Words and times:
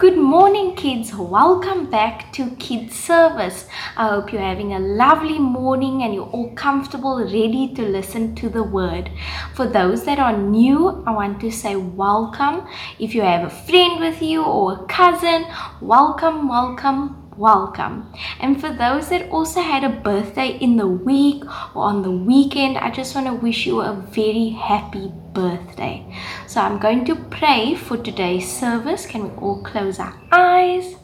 Good 0.00 0.16
morning, 0.16 0.76
kids. 0.76 1.14
Welcome 1.14 1.90
back 1.90 2.32
to 2.32 2.52
Kids 2.52 2.98
Service. 2.98 3.66
I 3.98 4.08
hope 4.08 4.32
you're 4.32 4.40
having 4.40 4.72
a 4.72 4.78
lovely 4.78 5.38
morning 5.38 6.02
and 6.02 6.14
you're 6.14 6.30
all 6.30 6.54
comfortable, 6.54 7.18
ready 7.18 7.74
to 7.74 7.82
listen 7.82 8.34
to 8.36 8.48
the 8.48 8.62
word. 8.62 9.10
For 9.54 9.66
those 9.66 10.04
that 10.06 10.18
are 10.18 10.34
new, 10.34 11.04
I 11.06 11.10
want 11.10 11.38
to 11.42 11.50
say 11.50 11.76
welcome. 11.76 12.66
If 12.98 13.14
you 13.14 13.20
have 13.20 13.44
a 13.44 13.50
friend 13.50 14.00
with 14.00 14.22
you 14.22 14.42
or 14.42 14.72
a 14.72 14.84
cousin, 14.86 15.44
welcome, 15.82 16.48
welcome, 16.48 17.19
welcome. 17.40 18.12
And 18.38 18.60
for 18.60 18.70
those 18.70 19.08
that 19.08 19.30
also 19.30 19.62
had 19.62 19.82
a 19.82 19.88
birthday 19.88 20.58
in 20.58 20.76
the 20.76 20.86
week 20.86 21.42
or 21.74 21.84
on 21.84 22.02
the 22.02 22.10
weekend, 22.10 22.76
I 22.76 22.90
just 22.90 23.14
want 23.14 23.26
to 23.28 23.34
wish 23.34 23.66
you 23.66 23.80
a 23.80 23.94
very 23.94 24.50
happy 24.50 25.10
birthday. 25.32 26.04
So 26.46 26.60
I'm 26.60 26.78
going 26.78 27.06
to 27.06 27.16
pray 27.16 27.74
for 27.74 27.96
today's 27.96 28.46
service. 28.46 29.06
Can 29.06 29.22
we 29.22 29.36
all 29.36 29.62
close 29.62 29.98
our 29.98 30.14
eyes? 30.30 30.96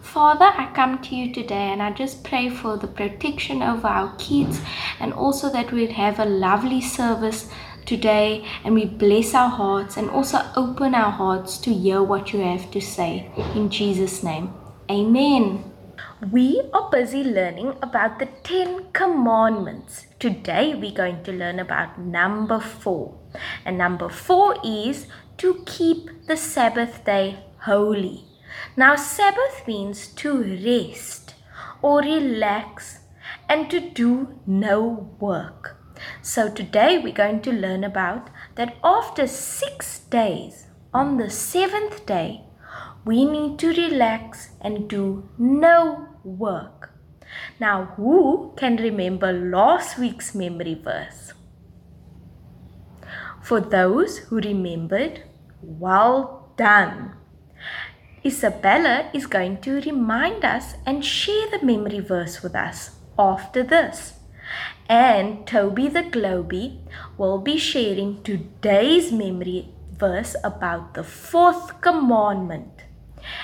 Father, 0.00 0.46
I 0.46 0.72
come 0.74 1.00
to 1.02 1.14
you 1.14 1.32
today 1.32 1.70
and 1.72 1.82
I 1.82 1.92
just 1.92 2.24
pray 2.24 2.48
for 2.48 2.76
the 2.76 2.88
protection 2.88 3.62
of 3.62 3.84
our 3.84 4.16
kids 4.16 4.60
and 4.98 5.12
also 5.12 5.52
that 5.52 5.70
we'd 5.70 5.92
have 5.92 6.18
a 6.18 6.24
lovely 6.24 6.80
service 6.80 7.48
today 7.84 8.44
and 8.64 8.74
we 8.74 8.86
bless 8.86 9.34
our 9.34 9.50
hearts 9.50 9.96
and 9.96 10.10
also 10.10 10.40
open 10.56 10.94
our 10.94 11.12
hearts 11.12 11.58
to 11.58 11.72
hear 11.72 12.02
what 12.02 12.32
you 12.32 12.40
have 12.40 12.70
to 12.72 12.80
say. 12.80 13.30
In 13.54 13.68
Jesus' 13.70 14.22
name. 14.24 14.52
Amen. 14.90 15.72
We 16.32 16.62
are 16.72 16.90
busy 16.90 17.22
learning 17.22 17.74
about 17.80 18.18
the 18.18 18.26
Ten 18.42 18.86
Commandments. 18.92 20.08
Today 20.18 20.74
we're 20.74 20.90
going 21.02 21.22
to 21.22 21.32
learn 21.32 21.60
about 21.60 22.00
number 22.00 22.58
four. 22.58 23.16
And 23.64 23.78
number 23.78 24.08
four 24.08 24.56
is 24.64 25.06
to 25.38 25.62
keep 25.64 26.26
the 26.26 26.36
Sabbath 26.36 27.04
day 27.04 27.38
holy. 27.58 28.24
Now, 28.76 28.96
Sabbath 28.96 29.62
means 29.68 30.08
to 30.22 30.42
rest 30.42 31.36
or 31.82 32.00
relax 32.00 32.98
and 33.48 33.70
to 33.70 33.78
do 33.78 34.40
no 34.44 35.08
work. 35.20 35.76
So, 36.20 36.50
today 36.50 36.98
we're 36.98 37.20
going 37.24 37.42
to 37.42 37.52
learn 37.52 37.84
about 37.84 38.28
that 38.56 38.76
after 38.82 39.28
six 39.28 40.00
days, 40.00 40.66
on 40.92 41.16
the 41.16 41.30
seventh 41.30 42.06
day, 42.06 42.49
we 43.04 43.24
need 43.24 43.58
to 43.58 43.68
relax 43.68 44.50
and 44.60 44.88
do 44.88 45.28
no 45.38 46.08
work. 46.22 46.92
Now, 47.58 47.94
who 47.96 48.52
can 48.56 48.76
remember 48.76 49.32
last 49.32 49.98
week's 49.98 50.34
memory 50.34 50.74
verse? 50.74 51.32
For 53.42 53.60
those 53.60 54.18
who 54.18 54.40
remembered, 54.40 55.24
well 55.62 56.52
done. 56.56 57.14
Isabella 58.24 59.10
is 59.14 59.26
going 59.26 59.62
to 59.62 59.80
remind 59.80 60.44
us 60.44 60.74
and 60.84 61.04
share 61.04 61.50
the 61.50 61.64
memory 61.64 62.00
verse 62.00 62.42
with 62.42 62.54
us 62.54 62.90
after 63.18 63.62
this. 63.62 64.14
And 64.88 65.46
Toby 65.46 65.88
the 65.88 66.02
Globy 66.02 66.80
will 67.16 67.38
be 67.38 67.56
sharing 67.56 68.22
today's 68.22 69.10
memory 69.10 69.72
verse 69.92 70.36
about 70.42 70.94
the 70.94 71.04
fourth 71.04 71.80
commandment. 71.80 72.84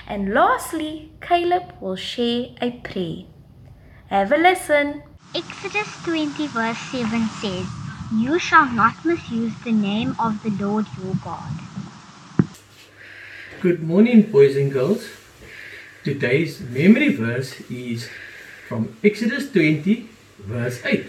And 0.06 0.32
lastly, 0.32 1.12
Caleb 1.20 1.74
will 1.80 1.96
share 1.96 2.50
a 2.60 2.70
prayer. 2.70 3.24
Have 4.08 4.32
a 4.32 4.36
listen. 4.36 5.02
Exodus 5.34 5.88
20 6.04 6.46
verse 6.46 6.78
7 6.90 7.28
says, 7.40 7.66
You 8.14 8.38
shall 8.38 8.70
not 8.72 9.04
misuse 9.04 9.52
the 9.64 9.72
name 9.72 10.14
of 10.18 10.42
the 10.42 10.50
Lord 10.64 10.86
your 11.02 11.14
God. 11.24 11.50
Good 13.60 13.82
morning, 13.82 14.22
boys 14.30 14.56
and 14.56 14.72
girls. 14.72 15.08
Today's 16.04 16.60
memory 16.60 17.08
verse 17.08 17.60
is 17.68 18.08
from 18.68 18.96
Exodus 19.02 19.50
20, 19.50 20.08
verse 20.38 20.84
8. 20.84 21.06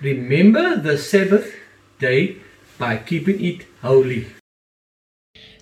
Remember 0.00 0.76
the 0.76 0.96
Sabbath 0.96 1.54
day 1.98 2.36
by 2.78 2.96
keeping 2.96 3.44
it 3.44 3.66
holy. 3.82 4.26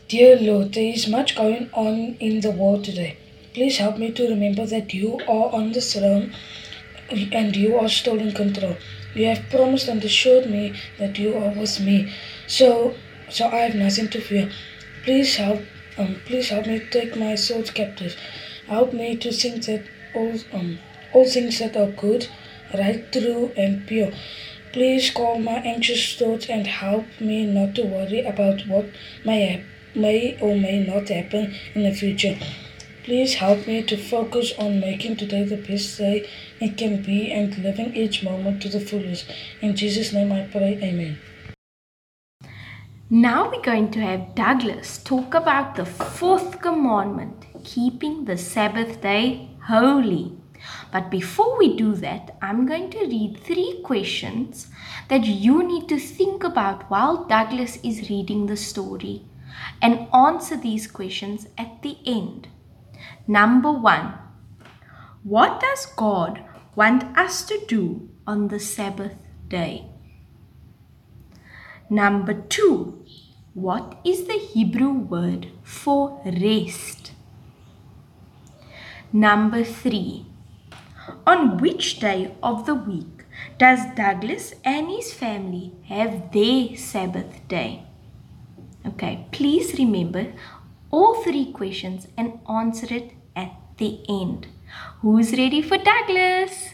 Dear 0.09 0.39
Lord, 0.39 0.75
there 0.75 0.95
is 0.95 1.09
much 1.09 1.35
going 1.35 1.69
on 1.73 2.17
in 2.21 2.39
the 2.39 2.53
world 2.53 2.85
today. 2.85 3.17
Please 3.55 3.79
help 3.79 3.99
me 3.99 4.13
to 4.13 4.29
remember 4.29 4.65
that 4.65 4.95
you 4.95 5.19
are 5.27 5.53
on 5.53 5.73
the 5.73 5.81
throne 5.81 6.33
and 7.11 7.57
you 7.57 7.77
are 7.77 7.89
still 7.89 8.21
in 8.21 8.31
control. 8.31 8.77
You 9.17 9.27
have 9.27 9.51
promised 9.51 9.89
and 9.89 10.05
assured 10.05 10.49
me 10.49 10.75
that 11.01 11.19
you 11.19 11.35
are 11.35 11.51
with 11.51 11.81
me, 11.81 12.13
so 12.47 12.95
so 13.29 13.49
I 13.49 13.57
have 13.67 13.75
nothing 13.75 14.09
to 14.11 14.21
fear. 14.21 14.49
Please 15.03 15.35
help, 15.35 15.63
um, 15.99 16.21
please 16.25 16.51
help 16.51 16.69
me 16.69 16.79
take 16.89 17.17
my 17.17 17.35
thoughts 17.35 17.73
captive. 17.73 18.15
Help 18.69 18.93
me 18.93 19.17
to 19.17 19.33
think 19.33 19.65
that 19.65 19.83
all 20.15 20.35
um 20.53 20.79
all 21.13 21.29
things 21.29 21.59
that 21.59 21.77
are 21.77 21.91
good, 21.91 22.29
right, 22.73 23.13
true, 23.13 23.51
and 23.57 23.85
pure. 23.89 24.13
Please 24.73 25.11
calm 25.11 25.43
my 25.43 25.59
anxious 25.75 26.15
thoughts 26.15 26.49
and 26.49 26.69
help 26.69 27.07
me 27.21 27.45
not 27.45 27.75
to 27.75 27.83
worry 27.83 28.21
about 28.25 28.69
what 28.69 28.87
may 29.25 29.41
happen 29.47 29.73
may 29.97 30.39
or 30.41 30.55
may 30.55 30.85
not 30.87 31.09
happen 31.09 31.55
in 31.75 31.83
the 31.83 31.93
future. 31.93 32.39
Please 33.05 33.35
help 33.35 33.67
me 33.67 33.83
to 33.85 33.97
focus 33.97 34.53
on 34.59 34.81
making 34.81 35.17
today 35.17 35.45
the 35.45 35.57
best 35.57 35.97
day 35.97 36.29
it 36.61 36.77
can 36.77 37.03
be 37.03 37.31
and 37.31 37.57
living 37.59 37.95
each 37.95 38.23
moment 38.25 38.61
to 38.63 38.69
the 38.69 38.81
fullest. 38.81 39.27
In 39.61 39.77
Jesus' 39.77 40.13
name 40.13 40.33
I 40.33 40.43
pray, 40.43 40.79
Amen. 40.83 41.19
Now 43.09 43.49
we're 43.49 43.63
going 43.63 43.93
to 43.93 44.01
have 44.01 44.35
Douglas 44.35 44.99
talk 44.99 45.35
about 45.35 45.77
the 45.77 45.87
fourth 45.87 46.61
commandment 46.61 47.47
keeping 47.63 48.25
the 48.25 48.37
Sabbath 48.37 49.01
day 49.01 49.51
holy. 49.63 50.33
But 50.93 51.11
before 51.11 51.57
we 51.59 51.77
do 51.77 51.95
that, 51.95 52.37
I'm 52.43 52.67
going 52.67 52.91
to 52.91 53.07
read 53.07 53.39
three 53.39 53.81
questions 53.85 54.67
that 55.09 55.25
you 55.25 55.63
need 55.63 55.89
to 55.91 55.99
think 56.01 56.43
about 56.43 56.91
while 56.91 57.25
Douglas 57.27 57.79
is 57.85 58.11
reading 58.11 58.47
the 58.47 58.57
story 58.57 59.23
and 59.81 60.09
answer 60.13 60.57
these 60.57 60.87
questions 60.87 61.49
at 61.57 61.83
the 61.83 61.99
end. 62.07 62.49
Number 63.27 63.73
one, 63.73 64.15
what 65.23 65.61
does 65.61 65.87
God 65.87 66.43
want 66.75 67.05
us 67.17 67.45
to 67.47 67.61
do 67.67 68.09
on 68.27 68.49
the 68.49 68.61
Sabbath 68.61 69.17
day? 69.49 69.87
Number 71.89 72.35
two, 72.35 73.05
what 73.55 73.99
is 74.05 74.27
the 74.27 74.39
Hebrew 74.39 74.91
word 74.91 75.49
for 75.63 76.21
rest? 76.25 77.13
Number 79.13 79.65
three, 79.65 80.27
on 81.27 81.59
which 81.59 82.01
day 82.01 82.35
of 82.43 82.67
the 82.67 82.75
week 82.75 83.25
does 83.59 83.81
Douglas 83.95 84.53
and 84.65 84.89
his 84.89 85.13
family 85.15 85.73
have 85.85 86.33
their 86.33 86.77
Sabbath 86.77 87.47
day? 87.49 87.86
Okay, 88.87 89.27
please 89.33 89.79
remember 89.79 90.33
all 90.93 91.23
three 91.23 91.53
questions 91.53 92.07
and 92.17 92.39
answer 92.49 92.87
it 92.95 93.13
at 93.35 93.53
the 93.79 94.01
end. 94.09 94.47
Who's 95.01 95.33
ready 95.33 95.61
for 95.61 95.77
Douglas? 95.77 96.71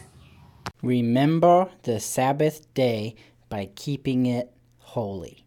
Remember 0.83 1.71
the 1.83 1.99
Sabbath 1.99 2.71
day 2.73 3.15
by 3.49 3.69
keeping 3.75 4.27
it 4.27 4.51
holy. 4.77 5.45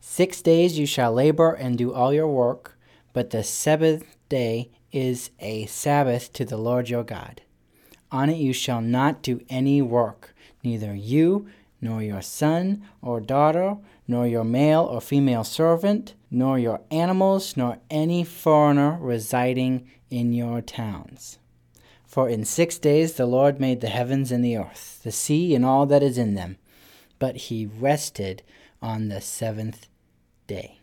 Six 0.00 0.42
days 0.42 0.78
you 0.78 0.84
shall 0.84 1.14
labor 1.14 1.52
and 1.52 1.78
do 1.78 1.94
all 1.94 2.12
your 2.12 2.28
work, 2.28 2.78
but 3.14 3.30
the 3.30 3.42
seventh 3.42 4.16
day 4.28 4.70
is 4.90 5.30
a 5.40 5.64
Sabbath 5.66 6.32
to 6.34 6.44
the 6.44 6.58
Lord 6.58 6.90
your 6.90 7.04
God. 7.04 7.40
On 8.10 8.28
it 8.28 8.36
you 8.36 8.52
shall 8.52 8.82
not 8.82 9.22
do 9.22 9.40
any 9.48 9.80
work, 9.80 10.34
neither 10.62 10.94
you, 10.94 11.48
nor 11.80 12.02
your 12.02 12.22
son 12.22 12.82
or 13.00 13.20
daughter, 13.20 13.78
nor 14.12 14.26
your 14.26 14.44
male 14.44 14.82
or 14.82 15.00
female 15.00 15.42
servant, 15.42 16.14
nor 16.30 16.58
your 16.58 16.82
animals, 16.90 17.56
nor 17.56 17.78
any 17.90 18.22
foreigner 18.22 18.98
residing 19.00 19.90
in 20.10 20.34
your 20.34 20.60
towns. 20.60 21.38
For 22.04 22.28
in 22.28 22.44
six 22.44 22.76
days 22.76 23.14
the 23.14 23.24
Lord 23.24 23.58
made 23.58 23.80
the 23.80 23.88
heavens 23.88 24.30
and 24.30 24.44
the 24.44 24.58
earth, 24.58 25.00
the 25.02 25.10
sea 25.10 25.54
and 25.54 25.64
all 25.64 25.86
that 25.86 26.02
is 26.02 26.18
in 26.18 26.34
them, 26.34 26.58
but 27.18 27.36
he 27.48 27.64
rested 27.64 28.42
on 28.82 29.08
the 29.08 29.22
seventh 29.22 29.88
day. 30.46 30.78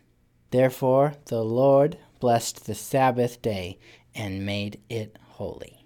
Therefore 0.50 1.14
the 1.26 1.44
Lord 1.44 1.98
blessed 2.18 2.66
the 2.66 2.74
Sabbath 2.74 3.40
day 3.40 3.78
and 4.12 4.44
made 4.44 4.80
it 4.88 5.16
holy. 5.38 5.79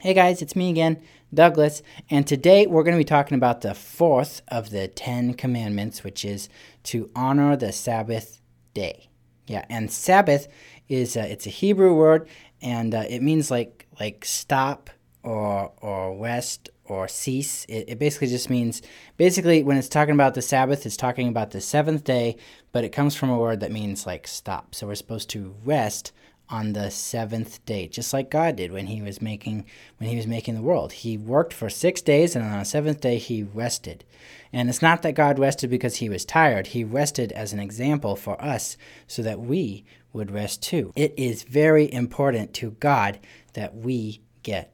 Hey 0.00 0.14
guys, 0.14 0.42
it's 0.42 0.54
me 0.54 0.70
again, 0.70 1.02
Douglas, 1.34 1.82
and 2.08 2.24
today 2.24 2.68
we're 2.68 2.84
going 2.84 2.94
to 2.94 3.00
be 3.00 3.04
talking 3.04 3.34
about 3.34 3.62
the 3.62 3.74
fourth 3.74 4.42
of 4.46 4.70
the 4.70 4.86
Ten 4.86 5.34
Commandments, 5.34 6.04
which 6.04 6.24
is 6.24 6.48
to 6.84 7.10
honor 7.16 7.56
the 7.56 7.72
Sabbath 7.72 8.40
day. 8.74 9.08
Yeah, 9.48 9.64
and 9.68 9.90
Sabbath 9.90 10.46
is 10.88 11.16
a, 11.16 11.28
it's 11.28 11.48
a 11.48 11.50
Hebrew 11.50 11.96
word, 11.96 12.28
and 12.62 12.94
uh, 12.94 13.06
it 13.08 13.22
means 13.22 13.50
like 13.50 13.88
like 13.98 14.24
stop 14.24 14.88
or 15.24 15.72
or 15.78 16.16
rest 16.16 16.70
or 16.84 17.08
cease. 17.08 17.64
It, 17.68 17.86
it 17.88 17.98
basically 17.98 18.28
just 18.28 18.48
means 18.48 18.82
basically 19.16 19.64
when 19.64 19.76
it's 19.76 19.88
talking 19.88 20.14
about 20.14 20.34
the 20.34 20.42
Sabbath, 20.42 20.86
it's 20.86 20.96
talking 20.96 21.26
about 21.26 21.50
the 21.50 21.60
seventh 21.60 22.04
day, 22.04 22.36
but 22.70 22.84
it 22.84 22.90
comes 22.90 23.16
from 23.16 23.30
a 23.30 23.38
word 23.38 23.58
that 23.60 23.72
means 23.72 24.06
like 24.06 24.28
stop. 24.28 24.76
So 24.76 24.86
we're 24.86 24.94
supposed 24.94 25.28
to 25.30 25.56
rest 25.64 26.12
on 26.50 26.72
the 26.72 26.90
seventh 26.90 27.64
day, 27.66 27.88
just 27.88 28.12
like 28.12 28.30
God 28.30 28.56
did 28.56 28.72
when 28.72 28.86
he 28.86 29.02
was 29.02 29.20
making 29.20 29.66
when 29.98 30.08
he 30.08 30.16
was 30.16 30.26
making 30.26 30.54
the 30.54 30.62
world. 30.62 30.92
He 30.92 31.16
worked 31.16 31.52
for 31.52 31.68
six 31.68 32.00
days 32.00 32.34
and 32.34 32.44
on 32.44 32.58
the 32.58 32.64
seventh 32.64 33.00
day 33.00 33.18
he 33.18 33.42
rested. 33.42 34.04
And 34.52 34.68
it's 34.68 34.82
not 34.82 35.02
that 35.02 35.12
God 35.12 35.38
rested 35.38 35.68
because 35.68 35.96
he 35.96 36.08
was 36.08 36.24
tired. 36.24 36.68
He 36.68 36.84
rested 36.84 37.32
as 37.32 37.52
an 37.52 37.60
example 37.60 38.16
for 38.16 38.42
us 38.42 38.76
so 39.06 39.22
that 39.22 39.40
we 39.40 39.84
would 40.12 40.30
rest 40.30 40.62
too. 40.62 40.92
It 40.96 41.14
is 41.16 41.42
very 41.42 41.92
important 41.92 42.54
to 42.54 42.70
God 42.72 43.18
that 43.52 43.74
we 43.74 44.22
get 44.42 44.72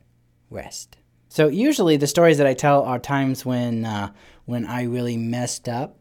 rest. 0.50 0.96
So 1.28 1.48
usually 1.48 1.96
the 1.96 2.06
stories 2.06 2.38
that 2.38 2.46
I 2.46 2.54
tell 2.54 2.82
are 2.82 3.00
times 3.00 3.44
when 3.44 3.84
uh, 3.84 4.12
when 4.44 4.66
I 4.66 4.84
really 4.84 5.16
messed 5.16 5.68
up, 5.68 5.98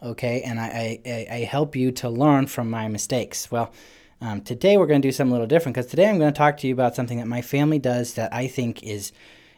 okay, 0.00 0.42
and 0.42 0.60
I, 0.60 1.00
I, 1.04 1.26
I 1.30 1.38
help 1.38 1.74
you 1.74 1.90
to 1.92 2.08
learn 2.08 2.46
from 2.46 2.70
my 2.70 2.86
mistakes. 2.86 3.50
Well, 3.50 3.72
um, 4.20 4.40
today 4.40 4.76
we're 4.76 4.86
going 4.86 5.02
to 5.02 5.08
do 5.08 5.12
something 5.12 5.30
a 5.30 5.34
little 5.34 5.46
different 5.46 5.74
because 5.76 5.90
today 5.90 6.08
I'm 6.08 6.18
going 6.18 6.32
to 6.32 6.36
talk 6.36 6.56
to 6.58 6.66
you 6.66 6.72
about 6.72 6.96
something 6.96 7.18
that 7.18 7.26
my 7.26 7.42
family 7.42 7.78
does 7.78 8.14
that 8.14 8.32
I 8.32 8.48
think 8.48 8.82
is 8.82 9.12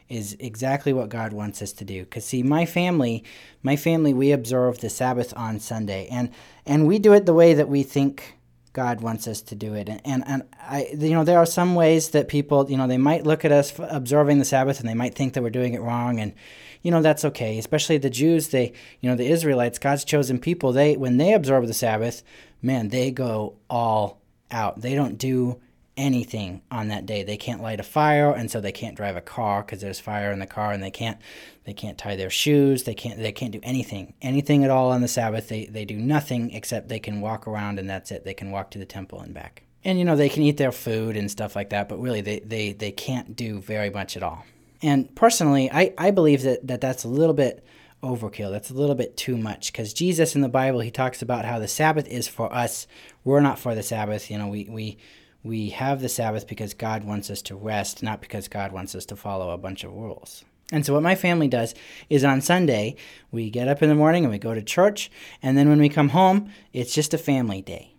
is 0.09 0.35
exactly 0.41 0.91
what 0.91 1.07
God 1.07 1.31
wants 1.31 1.61
us 1.61 1.71
to 1.71 1.85
do. 1.85 2.03
Because 2.03 2.25
see, 2.25 2.43
my 2.43 2.65
family, 2.65 3.23
my 3.63 3.77
family, 3.77 4.13
we 4.13 4.33
observe 4.33 4.79
the 4.79 4.89
Sabbath 4.89 5.33
on 5.37 5.59
Sunday, 5.59 6.07
and 6.11 6.29
and 6.65 6.85
we 6.85 6.99
do 6.99 7.13
it 7.13 7.25
the 7.25 7.33
way 7.33 7.53
that 7.53 7.69
we 7.69 7.83
think 7.83 8.35
God 8.73 9.01
wants 9.01 9.27
us 9.27 9.41
to 9.41 9.55
do 9.55 9.73
it. 9.73 9.89
And, 9.89 10.01
and, 10.05 10.23
and 10.25 10.43
I, 10.61 10.87
you 10.97 11.11
know, 11.11 11.23
there 11.23 11.39
are 11.39 11.45
some 11.45 11.75
ways 11.75 12.11
that 12.11 12.29
people, 12.29 12.69
you 12.69 12.77
know, 12.77 12.87
they 12.87 12.97
might 12.97 13.25
look 13.25 13.43
at 13.43 13.51
us 13.51 13.73
observing 13.77 14.39
the 14.39 14.45
Sabbath 14.45 14.79
and 14.79 14.87
they 14.87 14.93
might 14.93 15.13
think 15.13 15.33
that 15.33 15.43
we're 15.43 15.49
doing 15.49 15.73
it 15.73 15.81
wrong. 15.81 16.19
And, 16.21 16.33
you 16.81 16.89
know, 16.89 17.01
that's 17.01 17.25
okay. 17.25 17.57
Especially 17.57 17.97
the 17.97 18.09
Jews, 18.09 18.47
they, 18.49 18.71
you 19.01 19.09
know, 19.09 19.15
the 19.15 19.27
Israelites, 19.27 19.77
God's 19.77 20.05
chosen 20.05 20.39
people, 20.39 20.71
they, 20.71 20.95
when 20.95 21.17
they 21.17 21.33
observe 21.33 21.67
the 21.67 21.73
Sabbath, 21.73 22.23
man, 22.61 22.89
they 22.89 23.11
go 23.11 23.55
all 23.69 24.20
out. 24.51 24.81
They 24.81 24.95
don't 24.95 25.17
do 25.17 25.59
anything 25.97 26.61
on 26.71 26.87
that 26.87 27.05
day. 27.05 27.23
They 27.23 27.37
can't 27.37 27.61
light 27.61 27.79
a 27.79 27.83
fire, 27.83 28.31
and 28.31 28.49
so 28.49 28.61
they 28.61 28.71
can't 28.71 28.95
drive 28.95 29.15
a 29.15 29.21
car 29.21 29.61
because 29.61 29.81
there's 29.81 29.99
fire 29.99 30.31
in 30.31 30.39
the 30.39 30.47
car, 30.47 30.71
and 30.71 30.81
they 30.81 30.91
can't 30.91 31.17
they 31.65 31.73
can't 31.73 31.97
tie 31.97 32.15
their 32.15 32.29
shoes. 32.29 32.83
They 32.83 32.93
can't 32.93 33.19
they 33.19 33.31
can't 33.31 33.51
do 33.51 33.59
anything 33.63 34.13
anything 34.21 34.63
at 34.63 34.71
all 34.71 34.91
on 34.91 35.01
the 35.01 35.07
Sabbath. 35.07 35.49
They 35.49 35.65
they 35.65 35.85
do 35.85 35.97
nothing 35.97 36.51
except 36.51 36.89
they 36.89 36.99
can 36.99 37.21
walk 37.21 37.47
around, 37.47 37.79
and 37.79 37.89
that's 37.89 38.11
it. 38.11 38.23
They 38.23 38.33
can 38.33 38.51
walk 38.51 38.71
to 38.71 38.79
the 38.79 38.85
temple 38.85 39.21
and 39.21 39.33
back. 39.33 39.63
And 39.83 39.97
you 39.97 40.05
know 40.05 40.15
they 40.15 40.29
can 40.29 40.43
eat 40.43 40.57
their 40.57 40.71
food 40.71 41.17
and 41.17 41.29
stuff 41.29 41.55
like 41.55 41.69
that, 41.69 41.89
but 41.89 41.99
really 41.99 42.21
they 42.21 42.39
they 42.39 42.73
they 42.73 42.91
can't 42.91 43.35
do 43.35 43.59
very 43.59 43.89
much 43.89 44.17
at 44.17 44.23
all. 44.23 44.45
And 44.81 45.13
personally, 45.15 45.71
I 45.71 45.93
I 45.97 46.11
believe 46.11 46.43
that 46.43 46.65
that 46.67 46.81
that's 46.81 47.03
a 47.03 47.09
little 47.09 47.35
bit 47.35 47.63
overkill. 48.01 48.51
That's 48.51 48.71
a 48.71 48.75
little 48.75 48.95
bit 48.95 49.17
too 49.17 49.37
much 49.37 49.71
because 49.71 49.93
Jesus 49.93 50.35
in 50.35 50.41
the 50.41 50.49
Bible 50.49 50.79
he 50.79 50.91
talks 50.91 51.21
about 51.21 51.45
how 51.45 51.59
the 51.59 51.67
Sabbath 51.67 52.07
is 52.07 52.27
for 52.27 52.53
us. 52.53 52.87
We're 53.23 53.41
not 53.41 53.59
for 53.59 53.75
the 53.75 53.83
Sabbath. 53.83 54.29
You 54.29 54.37
know 54.37 54.47
we 54.47 54.67
we 54.69 54.97
we 55.43 55.69
have 55.69 56.01
the 56.01 56.09
Sabbath 56.09 56.47
because 56.47 56.73
God 56.73 57.03
wants 57.03 57.29
us 57.29 57.41
to 57.43 57.55
rest, 57.55 58.03
not 58.03 58.21
because 58.21 58.47
God 58.47 58.71
wants 58.71 58.93
us 58.93 59.05
to 59.07 59.15
follow 59.15 59.51
a 59.51 59.57
bunch 59.57 59.83
of 59.83 59.91
rules. 59.91 60.43
And 60.71 60.85
so, 60.85 60.93
what 60.93 61.03
my 61.03 61.15
family 61.15 61.47
does 61.47 61.75
is 62.09 62.23
on 62.23 62.41
Sunday, 62.41 62.95
we 63.31 63.49
get 63.49 63.67
up 63.67 63.83
in 63.83 63.89
the 63.89 63.95
morning 63.95 64.23
and 64.23 64.31
we 64.31 64.39
go 64.39 64.53
to 64.53 64.61
church, 64.61 65.11
and 65.41 65.57
then 65.57 65.67
when 65.67 65.79
we 65.79 65.89
come 65.89 66.09
home, 66.09 66.51
it's 66.73 66.93
just 66.93 67.13
a 67.13 67.17
family 67.17 67.61
day. 67.61 67.93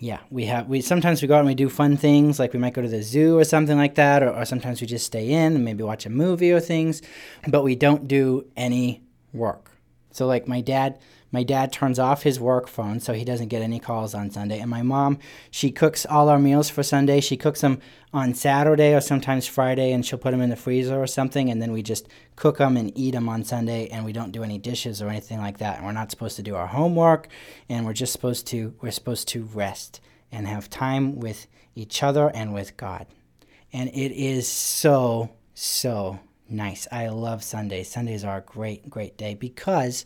Yeah, 0.00 0.20
we 0.30 0.46
have 0.46 0.68
we 0.68 0.80
sometimes 0.80 1.22
we 1.22 1.28
go 1.28 1.34
out 1.34 1.40
and 1.40 1.48
we 1.48 1.54
do 1.54 1.68
fun 1.68 1.96
things 1.96 2.38
like 2.38 2.52
we 2.52 2.58
might 2.58 2.74
go 2.74 2.82
to 2.82 2.88
the 2.88 3.02
zoo 3.02 3.38
or 3.38 3.44
something 3.44 3.76
like 3.76 3.96
that, 3.96 4.22
or, 4.22 4.30
or 4.30 4.44
sometimes 4.44 4.80
we 4.80 4.86
just 4.86 5.06
stay 5.06 5.30
in 5.30 5.54
and 5.54 5.64
maybe 5.64 5.82
watch 5.82 6.06
a 6.06 6.10
movie 6.10 6.52
or 6.52 6.60
things, 6.60 7.02
but 7.46 7.62
we 7.62 7.76
don't 7.76 8.08
do 8.08 8.46
any 8.56 9.02
work. 9.32 9.70
So, 10.10 10.26
like 10.26 10.48
my 10.48 10.60
dad, 10.60 10.98
my 11.30 11.42
dad 11.42 11.72
turns 11.72 11.98
off 11.98 12.22
his 12.22 12.40
work 12.40 12.68
phone 12.68 13.00
so 13.00 13.12
he 13.12 13.24
doesn't 13.24 13.48
get 13.48 13.62
any 13.62 13.78
calls 13.78 14.14
on 14.14 14.30
Sunday. 14.30 14.58
And 14.58 14.70
my 14.70 14.82
mom, 14.82 15.18
she 15.50 15.70
cooks 15.70 16.06
all 16.06 16.28
our 16.28 16.38
meals 16.38 16.70
for 16.70 16.82
Sunday. 16.82 17.20
She 17.20 17.36
cooks 17.36 17.60
them 17.60 17.80
on 18.12 18.32
Saturday 18.32 18.94
or 18.94 19.00
sometimes 19.00 19.46
Friday, 19.46 19.92
and 19.92 20.04
she'll 20.04 20.18
put 20.18 20.30
them 20.30 20.40
in 20.40 20.50
the 20.50 20.56
freezer 20.56 21.00
or 21.00 21.06
something. 21.06 21.50
And 21.50 21.60
then 21.60 21.72
we 21.72 21.82
just 21.82 22.08
cook 22.36 22.58
them 22.58 22.76
and 22.76 22.96
eat 22.96 23.12
them 23.12 23.28
on 23.28 23.44
Sunday, 23.44 23.88
and 23.88 24.04
we 24.04 24.12
don't 24.12 24.32
do 24.32 24.42
any 24.42 24.58
dishes 24.58 25.02
or 25.02 25.08
anything 25.08 25.38
like 25.38 25.58
that. 25.58 25.76
And 25.76 25.86
we're 25.86 25.92
not 25.92 26.10
supposed 26.10 26.36
to 26.36 26.42
do 26.42 26.56
our 26.56 26.68
homework, 26.68 27.28
and 27.68 27.84
we're 27.84 27.92
just 27.92 28.12
supposed 28.12 28.46
to 28.48 28.74
we're 28.80 28.90
supposed 28.90 29.28
to 29.28 29.44
rest 29.44 30.00
and 30.32 30.46
have 30.46 30.70
time 30.70 31.20
with 31.20 31.46
each 31.74 32.02
other 32.02 32.30
and 32.34 32.54
with 32.54 32.76
God. 32.76 33.06
And 33.72 33.90
it 33.90 34.12
is 34.12 34.48
so 34.48 35.30
so 35.52 36.18
nice. 36.48 36.86
I 36.90 37.08
love 37.08 37.42
Sundays. 37.42 37.90
Sundays 37.90 38.24
are 38.24 38.38
a 38.38 38.42
great 38.42 38.90
great 38.90 39.16
day 39.16 39.34
because 39.34 40.04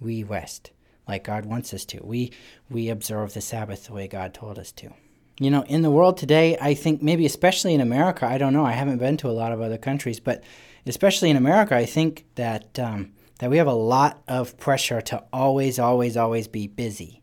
we 0.00 0.22
rest 0.22 0.70
like 1.08 1.24
God 1.24 1.46
wants 1.46 1.72
us 1.72 1.84
to. 1.86 2.00
We 2.04 2.32
we 2.70 2.88
observe 2.88 3.34
the 3.34 3.40
Sabbath 3.40 3.86
the 3.86 3.94
way 3.94 4.06
God 4.06 4.34
told 4.34 4.58
us 4.58 4.72
to. 4.72 4.92
You 5.40 5.50
know, 5.50 5.62
in 5.62 5.82
the 5.82 5.90
world 5.90 6.16
today, 6.16 6.58
I 6.60 6.74
think 6.74 7.00
maybe 7.00 7.24
especially 7.24 7.72
in 7.72 7.80
America, 7.80 8.26
I 8.26 8.38
don't 8.38 8.52
know. 8.52 8.66
I 8.66 8.72
haven't 8.72 8.98
been 8.98 9.16
to 9.18 9.30
a 9.30 9.30
lot 9.30 9.52
of 9.52 9.60
other 9.60 9.78
countries, 9.78 10.18
but 10.18 10.42
especially 10.84 11.30
in 11.30 11.36
America, 11.36 11.76
I 11.76 11.86
think 11.86 12.26
that 12.34 12.78
um, 12.78 13.12
that 13.38 13.50
we 13.50 13.58
have 13.58 13.68
a 13.68 13.72
lot 13.72 14.22
of 14.26 14.58
pressure 14.58 15.00
to 15.00 15.24
always, 15.32 15.78
always, 15.78 16.16
always 16.16 16.48
be 16.48 16.66
busy. 16.66 17.22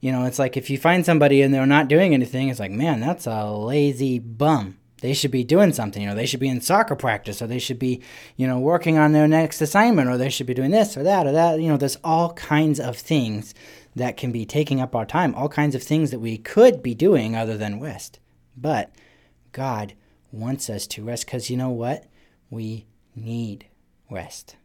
You 0.00 0.12
know, 0.12 0.24
it's 0.24 0.38
like 0.38 0.56
if 0.56 0.70
you 0.70 0.78
find 0.78 1.04
somebody 1.04 1.42
and 1.42 1.52
they're 1.52 1.66
not 1.66 1.88
doing 1.88 2.14
anything, 2.14 2.48
it's 2.48 2.60
like, 2.60 2.70
man, 2.70 3.00
that's 3.00 3.26
a 3.26 3.50
lazy 3.50 4.20
bum 4.20 4.78
they 5.02 5.12
should 5.12 5.30
be 5.30 5.44
doing 5.44 5.72
something. 5.72 6.02
You 6.02 6.08
know, 6.08 6.14
they 6.14 6.26
should 6.26 6.40
be 6.40 6.48
in 6.48 6.60
soccer 6.60 6.96
practice, 6.96 7.42
or 7.42 7.46
they 7.46 7.58
should 7.58 7.78
be, 7.78 8.02
you 8.36 8.46
know, 8.46 8.58
working 8.58 8.98
on 8.98 9.12
their 9.12 9.28
next 9.28 9.60
assignment, 9.60 10.08
or 10.08 10.16
they 10.16 10.30
should 10.30 10.46
be 10.46 10.54
doing 10.54 10.70
this 10.70 10.96
or 10.96 11.02
that 11.02 11.26
or 11.26 11.32
that. 11.32 11.60
You 11.60 11.68
know, 11.68 11.76
there's 11.76 11.98
all 12.02 12.32
kinds 12.34 12.80
of 12.80 12.96
things 12.96 13.54
that 13.94 14.16
can 14.16 14.32
be 14.32 14.44
taking 14.44 14.80
up 14.80 14.94
our 14.94 15.06
time, 15.06 15.34
all 15.34 15.48
kinds 15.48 15.74
of 15.74 15.82
things 15.82 16.10
that 16.10 16.20
we 16.20 16.38
could 16.38 16.82
be 16.82 16.94
doing 16.94 17.34
other 17.34 17.56
than 17.56 17.80
rest. 17.80 18.18
But 18.56 18.92
God 19.52 19.94
wants 20.32 20.68
us 20.68 20.86
to 20.88 21.04
rest 21.04 21.26
because 21.26 21.50
you 21.50 21.56
know 21.56 21.70
what? 21.70 22.04
We 22.50 22.86
need 23.14 23.66
rest. 24.10 24.56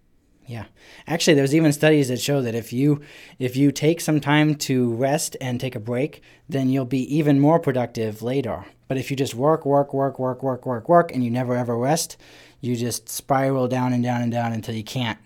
Yeah. 0.47 0.65
Actually, 1.07 1.35
there's 1.35 1.55
even 1.55 1.71
studies 1.71 2.09
that 2.09 2.19
show 2.19 2.41
that 2.41 2.55
if 2.55 2.73
you 2.73 3.01
if 3.39 3.55
you 3.55 3.71
take 3.71 4.01
some 4.01 4.19
time 4.19 4.55
to 4.55 4.93
rest 4.95 5.38
and 5.39 5.59
take 5.59 5.75
a 5.75 5.79
break, 5.79 6.21
then 6.49 6.69
you'll 6.69 6.85
be 6.85 7.15
even 7.15 7.39
more 7.39 7.59
productive 7.59 8.21
later. 8.21 8.65
But 8.88 8.97
if 8.97 9.09
you 9.09 9.15
just 9.15 9.35
work, 9.35 9.65
work, 9.65 9.93
work, 9.93 10.19
work, 10.19 10.43
work, 10.43 10.65
work, 10.65 10.89
work, 10.89 11.11
and 11.13 11.23
you 11.23 11.31
never 11.31 11.55
ever 11.55 11.77
rest, 11.77 12.17
you 12.59 12.75
just 12.75 13.07
spiral 13.07 13.67
down 13.67 13.93
and 13.93 14.03
down 14.03 14.21
and 14.21 14.31
down 14.31 14.51
until 14.51 14.75
you 14.75 14.83
can't 14.83 15.19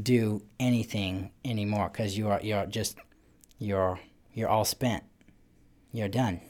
do 0.00 0.42
anything 0.60 1.30
anymore 1.44 1.88
because 1.88 2.18
you 2.18 2.28
are 2.28 2.40
you're 2.42 2.66
just 2.66 2.98
you're 3.58 3.98
you're 4.34 4.48
all 4.48 4.64
spent. 4.64 5.04
You're 5.92 6.08
done. 6.08 6.40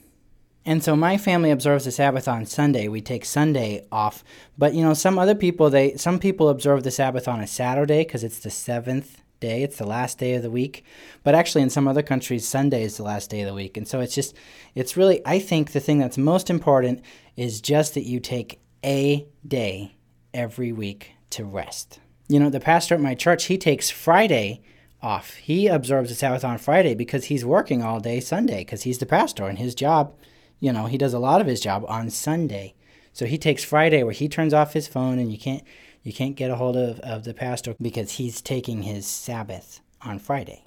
And 0.66 0.82
so 0.82 0.96
my 0.96 1.16
family 1.16 1.50
observes 1.50 1.84
the 1.84 1.92
Sabbath 1.92 2.26
on 2.26 2.44
Sunday. 2.44 2.88
We 2.88 3.00
take 3.00 3.24
Sunday 3.24 3.86
off. 3.92 4.24
But 4.58 4.74
you 4.74 4.82
know, 4.82 4.94
some 4.94 5.18
other 5.18 5.36
people 5.36 5.70
they 5.70 5.96
some 5.96 6.18
people 6.18 6.48
observe 6.48 6.82
the 6.82 6.90
Sabbath 6.90 7.28
on 7.28 7.40
a 7.40 7.46
Saturday 7.46 8.00
because 8.00 8.24
it's 8.24 8.40
the 8.40 8.50
seventh 8.50 9.22
day. 9.40 9.62
It's 9.62 9.78
the 9.78 9.86
last 9.86 10.18
day 10.18 10.34
of 10.34 10.42
the 10.42 10.50
week. 10.50 10.84
But 11.22 11.34
actually, 11.34 11.62
in 11.62 11.70
some 11.70 11.86
other 11.86 12.02
countries, 12.02 12.46
Sunday 12.46 12.82
is 12.82 12.96
the 12.96 13.02
last 13.02 13.30
day 13.30 13.42
of 13.42 13.46
the 13.46 13.54
week. 13.54 13.76
And 13.76 13.86
so 13.86 14.00
it's 14.00 14.14
just, 14.14 14.34
it's 14.74 14.96
really, 14.96 15.20
I 15.24 15.38
think 15.38 15.72
the 15.72 15.80
thing 15.80 15.98
that's 15.98 16.18
most 16.18 16.50
important 16.50 17.02
is 17.36 17.60
just 17.60 17.94
that 17.94 18.04
you 18.04 18.20
take 18.20 18.60
a 18.84 19.26
day 19.46 19.96
every 20.34 20.72
week 20.72 21.12
to 21.30 21.44
rest. 21.44 22.00
You 22.28 22.40
know, 22.40 22.50
the 22.50 22.60
pastor 22.60 22.94
at 22.94 23.00
my 23.00 23.14
church, 23.14 23.44
he 23.44 23.58
takes 23.58 23.90
Friday 23.90 24.62
off. 25.02 25.34
He 25.34 25.66
observes 25.68 26.08
the 26.08 26.16
Sabbath 26.16 26.44
on 26.44 26.58
Friday 26.58 26.94
because 26.94 27.26
he's 27.26 27.44
working 27.44 27.82
all 27.82 28.00
day 28.00 28.20
Sunday 28.20 28.58
because 28.58 28.82
he's 28.82 28.98
the 28.98 29.06
pastor 29.06 29.46
and 29.46 29.58
his 29.58 29.74
job, 29.74 30.14
you 30.60 30.72
know, 30.72 30.86
he 30.86 30.98
does 30.98 31.14
a 31.14 31.18
lot 31.18 31.40
of 31.40 31.46
his 31.46 31.60
job 31.60 31.84
on 31.88 32.10
Sunday. 32.10 32.74
So 33.12 33.26
he 33.26 33.38
takes 33.38 33.64
Friday 33.64 34.02
where 34.02 34.12
he 34.12 34.28
turns 34.28 34.52
off 34.52 34.72
his 34.72 34.88
phone 34.88 35.18
and 35.18 35.30
you 35.30 35.38
can't 35.38 35.62
you 36.02 36.12
can't 36.12 36.36
get 36.36 36.52
a 36.52 36.54
hold 36.56 36.76
of, 36.76 37.00
of 37.00 37.24
the 37.24 37.34
pastor 37.34 37.74
because 37.82 38.12
he's 38.12 38.40
taking 38.40 38.82
his 38.82 39.06
Sabbath 39.06 39.80
on 40.02 40.20
Friday. 40.20 40.62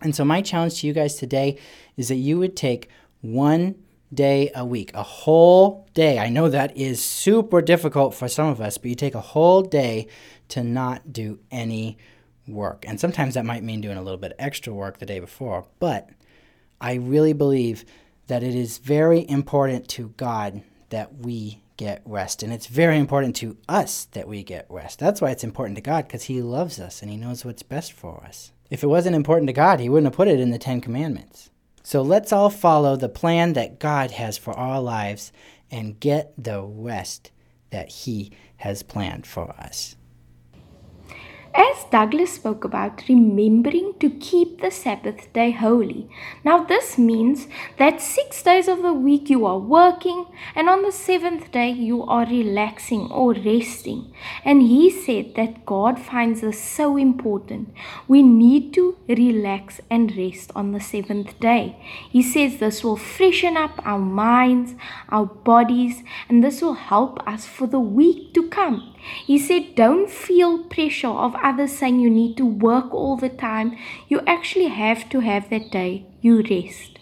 And 0.00 0.14
so, 0.14 0.24
my 0.24 0.42
challenge 0.42 0.80
to 0.80 0.88
you 0.88 0.92
guys 0.92 1.14
today 1.14 1.56
is 1.96 2.08
that 2.08 2.16
you 2.16 2.38
would 2.38 2.56
take 2.56 2.88
one 3.20 3.76
day 4.12 4.50
a 4.54 4.64
week, 4.64 4.90
a 4.94 5.04
whole 5.04 5.88
day. 5.94 6.18
I 6.18 6.28
know 6.28 6.48
that 6.48 6.76
is 6.76 7.02
super 7.02 7.62
difficult 7.62 8.14
for 8.14 8.26
some 8.26 8.48
of 8.48 8.60
us, 8.60 8.76
but 8.76 8.88
you 8.88 8.96
take 8.96 9.14
a 9.14 9.20
whole 9.20 9.62
day 9.62 10.08
to 10.48 10.64
not 10.64 11.12
do 11.12 11.38
any 11.50 11.96
work. 12.48 12.84
And 12.86 12.98
sometimes 12.98 13.34
that 13.34 13.44
might 13.44 13.62
mean 13.62 13.80
doing 13.80 13.96
a 13.96 14.02
little 14.02 14.18
bit 14.18 14.34
extra 14.38 14.74
work 14.74 14.98
the 14.98 15.06
day 15.06 15.20
before, 15.20 15.66
but 15.78 16.10
I 16.80 16.94
really 16.94 17.32
believe 17.32 17.84
that 18.32 18.42
it 18.42 18.54
is 18.54 18.78
very 18.78 19.28
important 19.28 19.86
to 19.86 20.08
God 20.16 20.62
that 20.88 21.18
we 21.18 21.60
get 21.76 22.00
rest. 22.06 22.42
And 22.42 22.50
it's 22.50 22.66
very 22.66 22.96
important 22.96 23.36
to 23.36 23.58
us 23.68 24.06
that 24.12 24.26
we 24.26 24.42
get 24.42 24.64
rest. 24.70 24.98
That's 24.98 25.20
why 25.20 25.32
it's 25.32 25.44
important 25.44 25.76
to 25.76 25.82
God, 25.82 26.08
because 26.08 26.22
He 26.22 26.40
loves 26.40 26.80
us 26.80 27.02
and 27.02 27.10
He 27.10 27.18
knows 27.18 27.44
what's 27.44 27.62
best 27.62 27.92
for 27.92 28.24
us. 28.24 28.52
If 28.70 28.82
it 28.82 28.86
wasn't 28.86 29.16
important 29.16 29.48
to 29.48 29.52
God, 29.52 29.80
He 29.80 29.90
wouldn't 29.90 30.06
have 30.06 30.16
put 30.16 30.28
it 30.28 30.40
in 30.40 30.50
the 30.50 30.56
Ten 30.56 30.80
Commandments. 30.80 31.50
So 31.82 32.00
let's 32.00 32.32
all 32.32 32.48
follow 32.48 32.96
the 32.96 33.10
plan 33.10 33.52
that 33.52 33.78
God 33.78 34.12
has 34.12 34.38
for 34.38 34.54
our 34.54 34.80
lives 34.80 35.30
and 35.70 36.00
get 36.00 36.32
the 36.42 36.62
rest 36.62 37.32
that 37.68 37.90
He 37.90 38.32
has 38.56 38.82
planned 38.82 39.26
for 39.26 39.50
us. 39.58 39.94
As 41.54 41.84
Douglas 41.90 42.32
spoke 42.32 42.64
about, 42.64 43.06
remembering 43.10 43.92
to 44.00 44.08
keep 44.08 44.51
the 44.62 44.70
Sabbath 44.70 45.32
day 45.32 45.50
holy. 45.50 46.08
Now, 46.44 46.64
this 46.64 46.96
means 46.96 47.48
that 47.78 48.00
six 48.00 48.42
days 48.42 48.68
of 48.68 48.82
the 48.82 48.94
week 48.94 49.28
you 49.28 49.44
are 49.44 49.58
working, 49.58 50.26
and 50.54 50.68
on 50.68 50.82
the 50.82 50.92
seventh 50.92 51.52
day 51.52 51.70
you 51.70 52.04
are 52.04 52.24
relaxing 52.24 53.10
or 53.10 53.34
resting. 53.34 54.12
And 54.44 54.62
he 54.62 54.90
said 54.90 55.34
that 55.34 55.66
God 55.66 55.98
finds 55.98 56.40
this 56.40 56.60
so 56.60 56.96
important. 56.96 57.74
We 58.08 58.22
need 58.22 58.72
to 58.74 58.96
relax 59.08 59.80
and 59.90 60.16
rest 60.16 60.52
on 60.54 60.72
the 60.72 60.80
seventh 60.80 61.38
day. 61.40 61.76
He 62.10 62.22
says 62.22 62.58
this 62.58 62.82
will 62.82 62.96
freshen 62.96 63.56
up 63.56 63.80
our 63.84 63.98
minds, 63.98 64.74
our 65.08 65.26
bodies, 65.26 66.02
and 66.28 66.42
this 66.42 66.62
will 66.62 66.74
help 66.74 67.26
us 67.28 67.44
for 67.46 67.66
the 67.66 67.80
week 67.80 68.32
to 68.34 68.48
come. 68.48 68.94
He 69.26 69.38
said, 69.38 69.74
Don't 69.74 70.08
feel 70.08 70.64
pressure 70.64 71.08
of 71.08 71.34
others 71.42 71.76
saying 71.76 71.98
you 72.00 72.10
need 72.10 72.36
to 72.36 72.46
work 72.46 72.94
all 72.94 73.16
the 73.16 73.28
time. 73.28 73.76
You 74.08 74.20
actually 74.52 74.68
have 74.68 75.08
to 75.08 75.20
have 75.20 75.48
that 75.48 75.70
day 75.70 76.04
you 76.20 76.42
rest. 76.42 76.98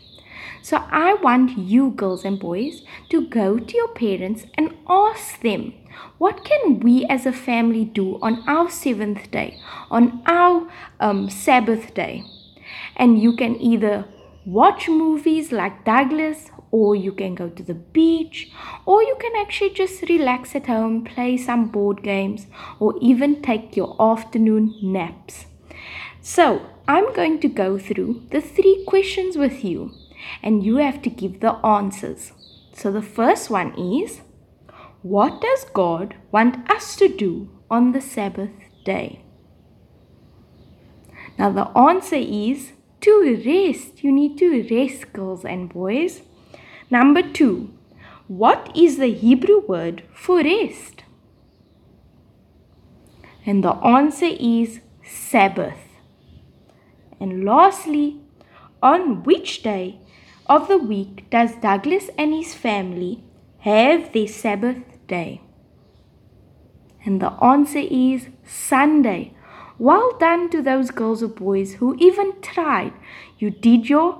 So 0.63 0.77
I 0.89 1.15
want 1.15 1.59
you, 1.59 1.91
girls 1.91 2.25
and 2.25 2.39
boys, 2.39 2.83
to 3.09 3.27
go 3.27 3.59
to 3.59 3.77
your 3.77 3.89
parents 3.89 4.45
and 4.55 4.77
ask 4.89 5.41
them, 5.41 5.75
What 6.19 6.45
can 6.45 6.79
we 6.79 7.05
as 7.07 7.27
a 7.27 7.33
family 7.33 7.85
do 7.85 8.21
on 8.23 8.45
our 8.47 8.71
seventh 8.71 9.33
day, 9.33 9.59
on 9.91 10.23
our 10.27 10.71
um, 11.01 11.29
Sabbath 11.29 11.93
day? 11.93 12.23
And 12.95 13.21
you 13.21 13.35
can 13.35 13.61
either 13.61 14.05
watch 14.47 14.89
movies 14.89 15.51
like 15.51 15.85
Douglas 15.85 16.51
or 16.71 16.95
you 16.95 17.11
can 17.11 17.35
go 17.35 17.49
to 17.49 17.65
the 17.65 17.75
beach, 17.75 18.53
or 18.87 19.03
you 19.03 19.17
can 19.19 19.33
actually 19.35 19.71
just 19.71 20.09
relax 20.09 20.55
at 20.55 20.69
home, 20.69 21.03
play 21.03 21.37
some 21.37 21.67
board 21.67 22.01
games, 22.05 22.47
or 22.79 22.95
even 23.01 23.43
take 23.43 23.77
your 23.77 23.97
afternoon 23.99 24.73
naps. 24.81 25.47
So, 26.23 26.63
I'm 26.91 27.13
going 27.15 27.39
to 27.43 27.49
go 27.49 27.79
through 27.79 28.27
the 28.33 28.41
three 28.41 28.85
questions 28.85 29.37
with 29.37 29.63
you, 29.65 29.93
and 30.43 30.65
you 30.65 30.79
have 30.79 31.01
to 31.03 31.11
give 31.11 31.39
the 31.39 31.53
answers. 31.65 32.33
So, 32.73 32.91
the 32.91 33.09
first 33.19 33.49
one 33.49 33.79
is 33.79 34.23
What 35.03 35.41
does 35.41 35.65
God 35.73 36.17
want 36.33 36.69
us 36.69 36.97
to 36.97 37.07
do 37.07 37.49
on 37.71 37.93
the 37.93 38.01
Sabbath 38.01 38.51
day? 38.85 39.23
Now, 41.39 41.51
the 41.51 41.69
answer 41.79 42.17
is 42.17 42.73
to 43.03 43.13
rest. 43.47 44.03
You 44.03 44.11
need 44.11 44.37
to 44.39 44.49
rest, 44.71 45.13
girls 45.13 45.45
and 45.45 45.73
boys. 45.73 46.23
Number 46.91 47.23
two, 47.23 47.73
what 48.27 48.73
is 48.77 48.99
the 48.99 49.13
Hebrew 49.13 49.61
word 49.61 50.03
for 50.13 50.43
rest? 50.43 51.05
And 53.47 53.63
the 53.63 53.77
answer 53.99 54.35
is 54.57 54.81
Sabbath. 55.05 55.90
And 57.21 57.45
lastly, 57.45 58.21
on 58.83 59.23
which 59.23 59.63
day 59.63 60.01
of 60.47 60.67
the 60.69 60.79
week 60.79 61.29
does 61.31 61.55
Douglas 61.57 62.09
and 62.17 62.33
his 62.33 62.55
family 62.55 63.23
have 63.61 64.13
their 64.13 64.27
Sabbath 64.27 64.83
day? 65.07 65.43
And 67.05 67.21
the 67.21 67.33
answer 67.43 67.79
is 67.79 68.29
Sunday. 68.45 69.35
Well 69.79 70.17
done 70.19 70.51
to 70.51 70.63
those 70.63 70.91
girls 70.91 71.23
or 71.23 71.29
boys 71.29 71.75
who 71.75 71.95
even 71.99 72.41
tried. 72.43 72.93
You 73.39 73.51
did 73.51 73.89
your 73.89 74.19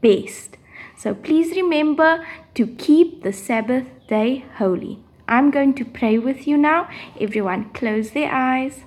best. 0.00 0.56
So 0.96 1.14
please 1.14 1.56
remember 1.56 2.24
to 2.54 2.66
keep 2.66 3.22
the 3.22 3.32
Sabbath 3.32 3.86
day 4.08 4.44
holy. 4.56 5.00
I'm 5.26 5.50
going 5.50 5.74
to 5.74 5.84
pray 5.84 6.18
with 6.18 6.46
you 6.46 6.56
now. 6.56 6.88
Everyone, 7.20 7.70
close 7.70 8.10
their 8.10 8.30
eyes. 8.32 8.84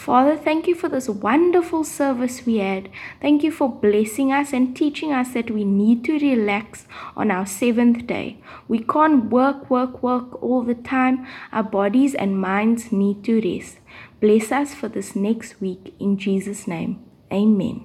Father, 0.00 0.34
thank 0.34 0.66
you 0.66 0.74
for 0.74 0.88
this 0.88 1.10
wonderful 1.10 1.84
service 1.84 2.46
we 2.46 2.56
had. 2.56 2.88
Thank 3.20 3.42
you 3.42 3.52
for 3.52 3.68
blessing 3.68 4.32
us 4.32 4.54
and 4.54 4.74
teaching 4.74 5.12
us 5.12 5.34
that 5.34 5.50
we 5.50 5.62
need 5.62 6.04
to 6.04 6.18
relax 6.18 6.86
on 7.14 7.30
our 7.30 7.44
seventh 7.44 8.06
day. 8.06 8.38
We 8.66 8.78
can't 8.78 9.26
work, 9.26 9.68
work, 9.68 10.02
work 10.02 10.42
all 10.42 10.62
the 10.62 10.74
time. 10.74 11.26
Our 11.52 11.64
bodies 11.64 12.14
and 12.14 12.40
minds 12.40 12.90
need 12.90 13.22
to 13.24 13.42
rest. 13.42 13.76
Bless 14.22 14.50
us 14.50 14.74
for 14.74 14.88
this 14.88 15.14
next 15.14 15.60
week 15.60 15.92
in 16.00 16.16
Jesus' 16.16 16.66
name. 16.66 17.04
Amen. 17.30 17.84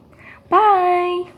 Bye. 0.50 1.34